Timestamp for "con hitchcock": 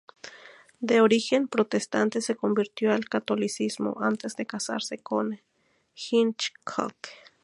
4.97-6.95